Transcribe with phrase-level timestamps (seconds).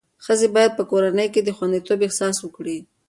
[0.25, 2.77] ښځې باید په کورنۍ کې د خوندیتوب احساس وکړي.